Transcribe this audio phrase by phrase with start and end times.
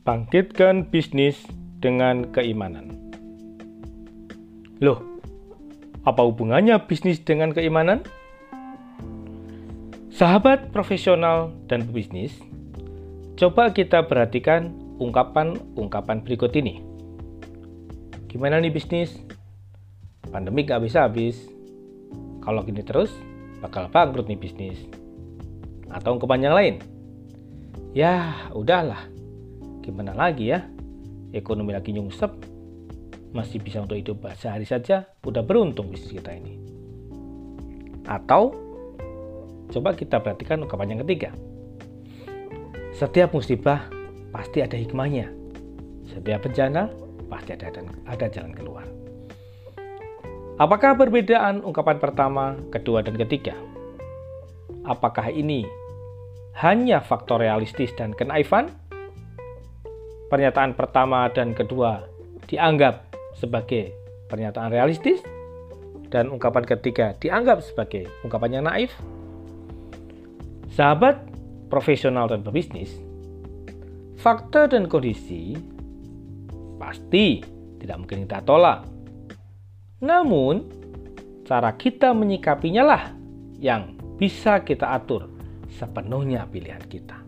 [0.00, 1.36] Bangkitkan bisnis
[1.76, 2.96] dengan keimanan.
[4.80, 5.04] Loh,
[6.08, 8.00] apa hubungannya bisnis dengan keimanan?
[10.08, 12.32] Sahabat profesional dan bisnis,
[13.36, 16.80] coba kita perhatikan ungkapan-ungkapan berikut ini.
[18.24, 19.20] Gimana nih bisnis?
[20.32, 21.44] Pandemi gak bisa habis.
[22.40, 23.12] Kalau gini terus,
[23.60, 24.80] bakal bangkrut nih bisnis.
[25.92, 26.74] Atau ungkapan yang lain.
[27.92, 29.19] Ya, udahlah.
[29.80, 30.64] Gimana lagi ya?
[31.32, 32.32] Ekonomi lagi nyungsep.
[33.30, 35.08] Masih bisa untuk hidup sehari saja.
[35.24, 36.60] Udah beruntung bisnis kita ini.
[38.04, 38.52] Atau
[39.70, 41.30] coba kita perhatikan ungkapan yang ketiga.
[42.94, 43.86] Setiap musibah
[44.34, 45.30] pasti ada hikmahnya.
[46.10, 46.90] Setiap bencana
[47.30, 47.70] pasti ada
[48.04, 48.84] ada jalan keluar.
[50.60, 53.56] Apakah perbedaan ungkapan pertama, kedua, dan ketiga?
[54.84, 55.64] Apakah ini
[56.60, 58.68] hanya faktor realistis dan kenaifan?
[60.30, 62.06] Pernyataan pertama dan kedua
[62.46, 63.90] dianggap sebagai
[64.30, 65.18] pernyataan realistis,
[66.10, 68.94] dan ungkapan ketiga dianggap sebagai ungkapan yang naif.
[70.70, 71.18] Sahabat
[71.66, 72.94] profesional dan pebisnis,
[74.22, 75.58] fakta dan kondisi
[76.78, 77.42] pasti
[77.82, 78.86] tidak mungkin kita tolak
[80.00, 80.64] namun,
[81.44, 83.02] cara kita menyikapinya lah
[83.60, 85.28] yang bisa kita atur
[85.76, 87.20] sepenuhnya pilihan kita.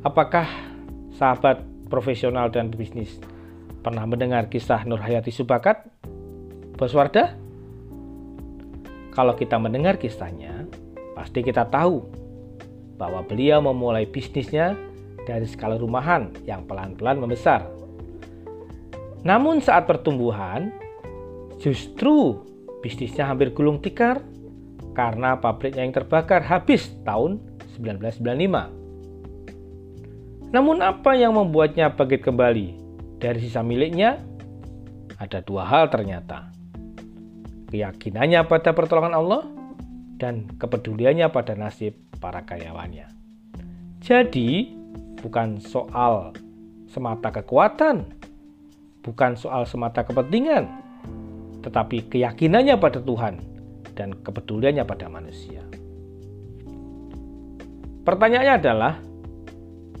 [0.00, 0.48] Apakah
[1.20, 1.60] sahabat
[1.92, 3.20] profesional dan bisnis
[3.84, 5.84] pernah mendengar kisah Nur Hayati Subakat?
[6.80, 7.36] Bos Wardah?
[9.12, 10.64] Kalau kita mendengar kisahnya,
[11.12, 12.08] pasti kita tahu
[12.96, 14.72] bahwa beliau memulai bisnisnya
[15.28, 17.68] dari skala rumahan yang pelan-pelan membesar
[19.20, 20.72] namun saat pertumbuhan,
[21.60, 22.40] justru
[22.80, 24.24] bisnisnya hampir gulung tikar
[24.96, 27.36] karena pabriknya yang terbakar habis tahun
[27.76, 28.79] 1995.
[30.50, 32.66] Namun apa yang membuatnya bangkit kembali
[33.22, 34.18] dari sisa miliknya?
[35.20, 36.50] Ada dua hal ternyata.
[37.70, 39.42] Keyakinannya pada pertolongan Allah
[40.18, 43.06] dan kepeduliannya pada nasib para karyawannya.
[44.02, 44.74] Jadi,
[45.22, 46.34] bukan soal
[46.90, 48.20] semata kekuatan
[49.00, 50.68] bukan soal semata kepentingan,
[51.64, 53.40] tetapi keyakinannya pada Tuhan
[53.96, 55.64] dan kepeduliannya pada manusia.
[58.04, 58.94] Pertanyaannya adalah,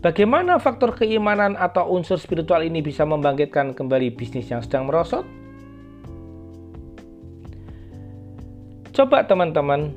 [0.00, 5.24] bagaimana faktor keimanan atau unsur spiritual ini bisa membangkitkan kembali bisnis yang sedang merosot?
[8.90, 9.94] Coba teman-teman,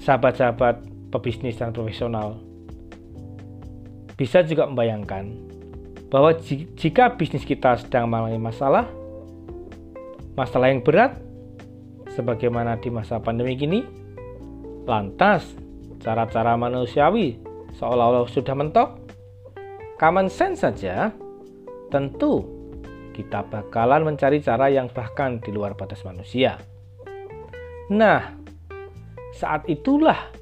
[0.00, 2.40] sahabat-sahabat pebisnis dan profesional,
[4.16, 5.30] bisa juga membayangkan
[6.08, 6.34] bahwa
[6.78, 8.86] jika bisnis kita sedang mengalami masalah,
[10.38, 11.18] masalah yang berat,
[12.14, 13.82] sebagaimana di masa pandemi ini,
[14.86, 15.44] lantas
[16.00, 18.98] cara-cara manusiawi seolah-olah sudah mentok,
[19.98, 21.10] common sense saja,
[21.90, 22.46] tentu
[23.14, 26.58] kita bakalan mencari cara yang bahkan di luar batas manusia.
[27.90, 28.34] Nah,
[29.38, 30.34] saat itulah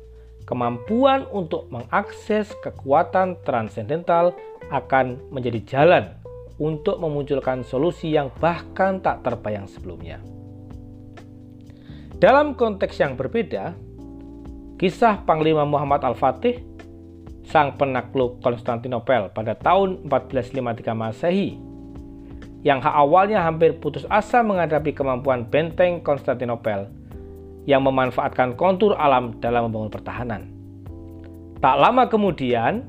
[0.48, 4.32] kemampuan untuk mengakses kekuatan transendental
[4.72, 6.04] akan menjadi jalan
[6.56, 10.22] untuk memunculkan solusi yang bahkan tak terbayang sebelumnya.
[12.16, 13.74] Dalam konteks yang berbeda,
[14.78, 16.62] kisah Panglima Muhammad Al-Fatih,
[17.46, 21.58] sang penakluk Konstantinopel pada tahun 1453 Masehi,
[22.62, 26.86] yang awalnya hampir putus asa menghadapi kemampuan benteng Konstantinopel
[27.66, 30.42] yang memanfaatkan kontur alam dalam membangun pertahanan.
[31.62, 32.82] Tak lama kemudian,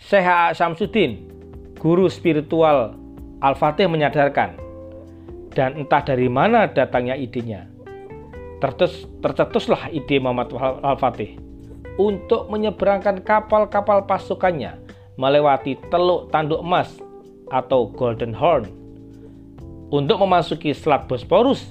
[0.00, 1.28] Syekh Samsudin,
[1.76, 2.96] guru spiritual
[3.44, 4.56] Al-Fatih menyadarkan,
[5.52, 7.68] dan entah dari mana datangnya idenya.
[8.64, 10.48] Tercetus, tercetuslah ide Muhammad
[10.80, 11.43] Al-Fatih
[12.00, 14.78] untuk menyeberangkan kapal-kapal pasukannya
[15.14, 16.90] melewati Teluk Tanduk Emas
[17.54, 18.66] atau Golden Horn
[19.94, 21.62] untuk memasuki Selat Bosporus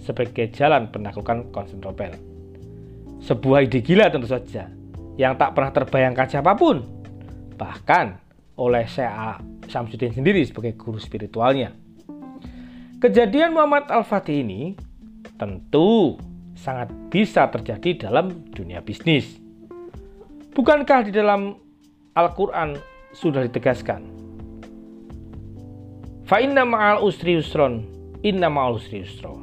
[0.00, 2.12] sebagai jalan penaklukan Konstantinopel.
[3.24, 4.68] Sebuah ide gila tentu saja,
[5.16, 6.84] yang tak pernah terbayangkan siapa pun
[7.56, 8.16] bahkan
[8.56, 9.12] oleh Syekh
[9.68, 11.72] Samsudin sendiri sebagai guru spiritualnya.
[13.00, 14.76] Kejadian Muhammad Al-Fatih ini
[15.40, 16.20] tentu
[16.52, 19.39] sangat bisa terjadi dalam dunia bisnis.
[20.50, 21.54] Bukankah di dalam
[22.18, 22.74] Al-Quran
[23.14, 24.02] sudah ditegaskan?
[26.26, 27.86] Fa inna ma'al usri yusron,
[28.26, 29.38] inna ma'al usri yusro.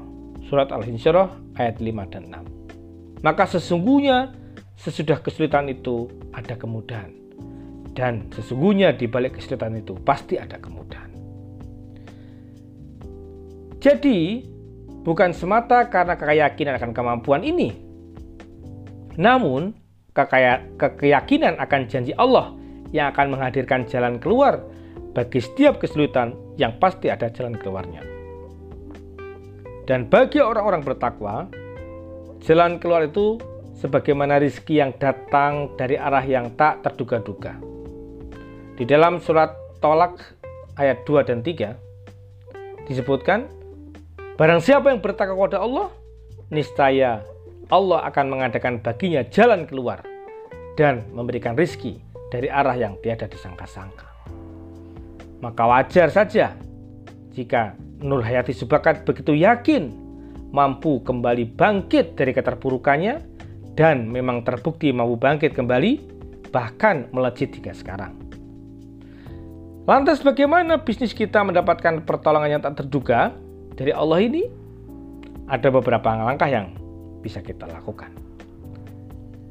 [0.47, 3.23] Surat Al-Insyirah ayat 5 dan 6.
[3.23, 4.35] Maka sesungguhnya
[4.79, 7.11] sesudah kesulitan itu ada kemudahan.
[7.95, 11.11] Dan sesungguhnya di balik kesulitan itu pasti ada kemudahan.
[13.79, 14.45] Jadi,
[15.07, 17.73] bukan semata karena keyakinan akan kemampuan ini.
[19.17, 19.86] Namun,
[20.25, 22.57] keyakinan akan janji Allah
[22.89, 24.63] yang akan menghadirkan jalan keluar
[25.13, 28.01] bagi setiap kesulitan yang pasti ada jalan keluarnya.
[29.87, 31.47] Dan bagi orang-orang bertakwa,
[32.43, 33.39] jalan keluar itu
[33.77, 37.55] sebagaimana rizki yang datang dari arah yang tak terduga-duga.
[38.77, 40.37] Di dalam surat Tolak
[40.77, 43.49] ayat 2 dan 3 disebutkan,
[44.37, 45.89] Barang siapa yang bertakwa kepada Allah,
[46.53, 47.25] niscaya
[47.67, 50.05] Allah akan mengadakan baginya jalan keluar
[50.77, 51.97] dan memberikan rizki
[52.29, 54.05] dari arah yang tiada disangka-sangka.
[55.41, 56.53] Maka wajar saja
[57.33, 59.89] jika Nur Hayati Subakat begitu yakin
[60.53, 63.21] mampu kembali bangkit dari keterpurukannya
[63.77, 66.01] dan memang terbukti mampu bangkit kembali,
[66.49, 68.13] bahkan melejit hingga sekarang.
[69.85, 73.31] Lantas bagaimana bisnis kita mendapatkan pertolongan yang tak terduga
[73.77, 74.43] dari Allah ini?
[75.47, 76.75] Ada beberapa langkah yang
[77.23, 78.26] bisa kita lakukan.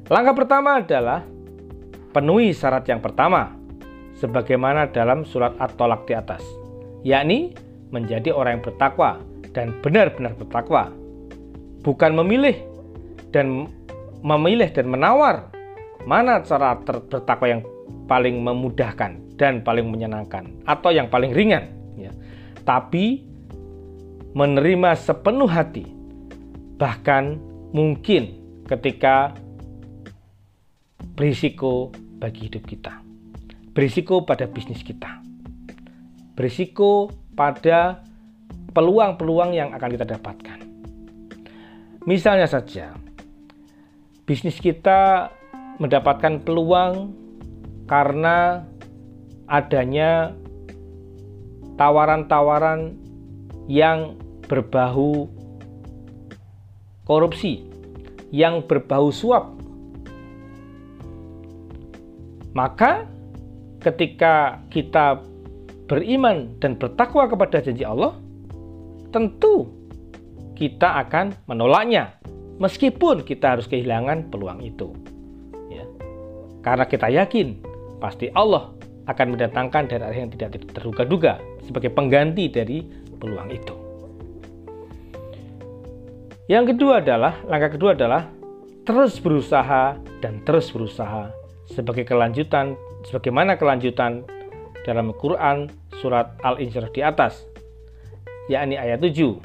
[0.06, 1.26] Langkah pertama adalah
[2.14, 3.58] penuhi syarat yang pertama,
[4.22, 6.46] sebagaimana dalam surat At-Tolak di atas,
[7.02, 7.58] yakni
[7.90, 9.18] menjadi orang yang bertakwa
[9.50, 10.94] dan benar-benar bertakwa,
[11.82, 12.54] bukan memilih
[13.34, 13.66] dan
[14.22, 15.50] memilih dan menawar
[16.06, 17.62] mana cara bertakwa yang
[18.06, 21.66] paling memudahkan dan paling menyenangkan atau yang paling ringan
[21.98, 22.14] ya.
[22.62, 23.26] Tapi
[24.38, 25.82] menerima sepenuh hati
[26.78, 27.42] bahkan
[27.74, 28.38] mungkin
[28.70, 29.34] ketika
[31.02, 33.00] berisiko bagi hidup kita.
[33.76, 35.20] Berisiko pada bisnis kita.
[36.36, 38.04] Berisiko pada
[38.76, 40.58] peluang-peluang yang akan kita dapatkan.
[42.04, 42.92] Misalnya saja,
[44.28, 45.32] bisnis kita
[45.80, 47.12] mendapatkan peluang
[47.88, 48.64] karena
[49.48, 50.32] adanya
[51.80, 52.96] tawaran-tawaran
[53.66, 54.16] yang
[54.46, 55.26] berbau
[57.08, 57.64] korupsi,
[58.28, 59.55] yang berbau suap.
[62.56, 63.04] Maka
[63.84, 65.20] ketika kita
[65.84, 68.16] beriman dan bertakwa kepada janji Allah,
[69.12, 69.68] tentu
[70.56, 72.16] kita akan menolaknya
[72.56, 74.88] meskipun kita harus kehilangan peluang itu.
[75.68, 75.84] Ya.
[76.64, 77.60] Karena kita yakin
[78.00, 78.72] pasti Allah
[79.04, 82.80] akan mendatangkan dari yang tidak terduga-duga sebagai pengganti dari
[83.20, 83.76] peluang itu.
[86.48, 88.32] Yang kedua adalah, langkah kedua adalah
[88.88, 94.26] terus berusaha dan terus berusaha sebagai kelanjutan, sebagaimana kelanjutan
[94.86, 97.42] dalam Quran surat Al-Insyirah di atas,
[98.46, 99.38] yakni ayat 7.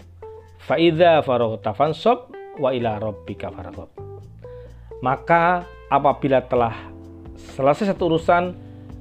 [0.61, 2.29] Fa'idha faroghta fansob
[2.61, 3.89] wa ila rabbika farghab.
[5.01, 6.77] Maka apabila telah
[7.57, 8.53] selesai satu urusan,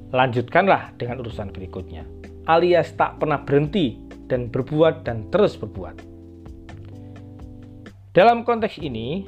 [0.09, 2.03] lanjutkanlah dengan urusan berikutnya.
[2.49, 6.01] Alias tak pernah berhenti dan berbuat dan terus berbuat.
[8.11, 9.23] Dalam konteks ini,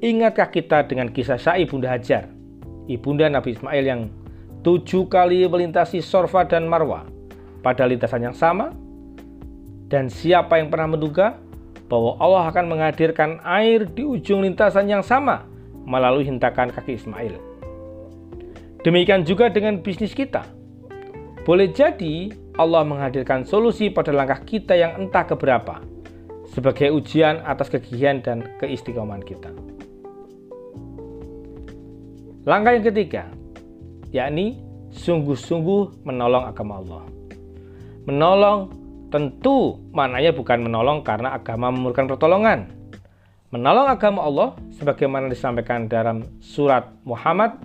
[0.00, 2.37] ingatkah kita dengan kisah Sa'i Bunda Hajar,
[2.88, 4.00] ibunda Nabi Ismail yang
[4.64, 7.06] tujuh kali melintasi Sorfa dan Marwa
[7.62, 8.74] pada lintasan yang sama?
[9.88, 11.40] Dan siapa yang pernah menduga
[11.88, 15.48] bahwa Allah akan menghadirkan air di ujung lintasan yang sama
[15.88, 17.40] melalui hentakan kaki Ismail.
[18.84, 20.44] Demikian juga dengan bisnis kita.
[21.48, 22.28] Boleh jadi
[22.60, 25.80] Allah menghadirkan solusi pada langkah kita yang entah keberapa
[26.52, 29.48] sebagai ujian atas kegigihan dan keistiqomahan kita.
[32.48, 33.28] Langkah yang ketiga,
[34.08, 34.56] yakni
[34.88, 37.04] sungguh-sungguh menolong agama Allah.
[38.08, 38.72] Menolong
[39.08, 42.68] Tentu maknanya bukan menolong karena agama memerlukan pertolongan.
[43.48, 47.56] Menolong agama Allah sebagaimana disampaikan dalam surat Muhammad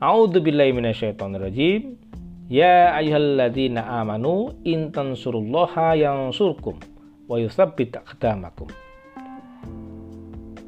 [0.00, 2.00] A'udzu billahi minasyaitonirrajim.
[2.48, 6.80] Ya ayyuhalladzina amanu in tansurullaha yansurkum
[7.28, 8.83] wa yutsabbit aqdamakum.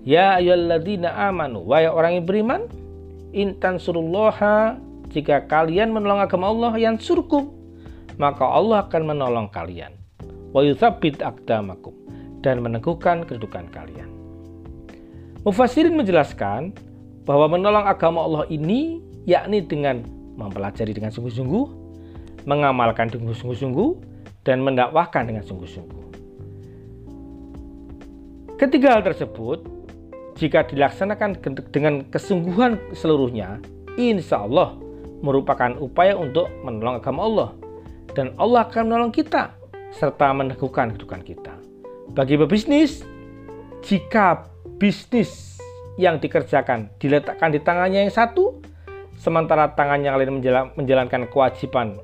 [0.07, 2.71] Ya ayyuhalladzina amanu, wahai orang yang beriman,
[3.35, 4.79] in tansurullaha
[5.11, 7.51] jika kalian menolong agama Allah yang surkum
[8.17, 9.93] maka Allah akan menolong kalian.
[10.55, 11.93] Wa yuthabbit aqdamakum
[12.41, 14.09] dan meneguhkan kedudukan kalian.
[15.45, 16.75] Mufassirin menjelaskan
[17.29, 20.03] bahwa menolong agama Allah ini yakni dengan
[20.39, 21.65] mempelajari dengan sungguh-sungguh,
[22.47, 23.91] mengamalkan dengan sungguh-sungguh,
[24.47, 26.05] dan mendakwahkan dengan sungguh-sungguh.
[28.57, 29.76] Ketiga hal tersebut,
[30.37, 31.41] jika dilaksanakan
[31.73, 33.57] dengan kesungguhan seluruhnya,
[33.97, 34.77] insya Allah
[35.25, 37.51] merupakan upaya untuk menolong agama Allah
[38.13, 39.57] dan Allah akan menolong kita
[39.97, 41.55] serta meneguhkan kedudukan kita.
[42.13, 43.01] Bagi pebisnis,
[43.81, 44.45] jika
[44.77, 45.57] bisnis
[45.97, 48.61] yang dikerjakan diletakkan di tangannya yang satu,
[49.17, 50.37] sementara tangan yang lain
[50.77, 51.97] menjalankan kewajiban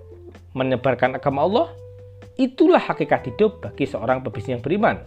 [0.56, 1.66] menyebarkan agama Allah,
[2.40, 5.04] itulah hakikat hidup bagi seorang pebisnis yang beriman.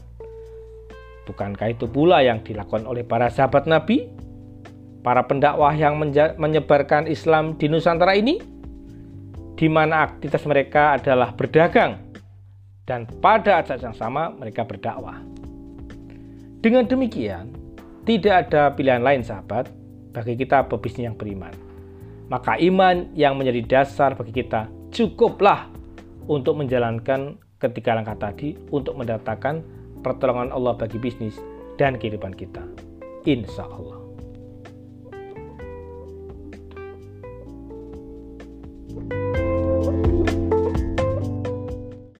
[1.25, 4.25] Bukankah itu pula yang dilakukan oleh para sahabat Nabi?
[5.05, 6.01] para pendakwah yang
[6.41, 8.41] menyebarkan Islam di Nusantara ini,
[9.53, 12.01] di mana aktivitas mereka adalah berdagang,
[12.89, 15.22] dan pada saat yang sama mereka berdakwah.
[16.65, 17.53] Dengan demikian,
[18.10, 19.70] tidak ada pilihan lain sahabat
[20.10, 21.53] bagi kita pebisnis yang beriman.
[22.25, 25.70] Maka iman yang menjadi dasar bagi kita cukuplah
[26.25, 29.62] untuk menjalankan ketiga langkah tadi untuk mendatangkan
[30.06, 31.42] pertolongan Allah bagi bisnis
[31.82, 32.62] dan kehidupan kita.
[33.26, 34.05] Insya Allah.